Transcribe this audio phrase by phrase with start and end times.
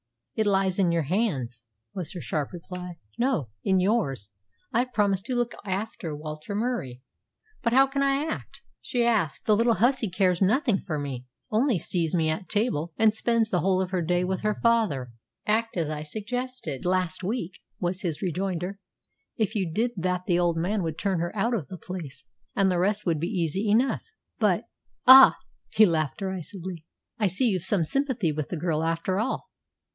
[0.33, 2.97] "It lies in your hands," was her sharp reply.
[3.19, 4.31] "No; in yours.
[4.73, 7.03] I have promised to look after Walter Murie."
[7.61, 9.45] "But how can I act?" she asked.
[9.45, 13.59] "The little hussy cares nothing for me only sees me at table, and spends the
[13.59, 15.11] whole of her day with her father."
[15.45, 18.79] "Act as I suggested last week," was his rejoinder.
[19.37, 22.25] "If you did that the old man would turn her out of the place,
[22.55, 24.01] and the rest would be easy enough."
[24.39, 24.63] "But"
[25.05, 25.37] "Ah!"
[25.71, 26.87] he laughed derisively,
[27.19, 29.49] "I see you've some sympathy with the girl after all.